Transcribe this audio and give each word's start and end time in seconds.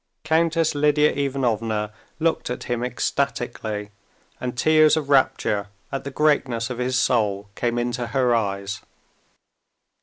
Countess 0.23 0.73
Lidia 0.73 1.11
Ivanovna 1.13 1.93
looked 2.19 2.49
at 2.49 2.63
him 2.63 2.83
ecstatically, 2.83 3.91
and 4.39 4.57
tears 4.57 4.97
of 4.97 5.11
rapture 5.11 5.67
at 5.91 6.05
the 6.05 6.09
greatness 6.09 6.71
of 6.71 6.79
his 6.79 6.97
soul 6.97 7.51
came 7.53 7.77
into 7.77 8.07
her 8.07 8.33
eyes. 8.33 8.81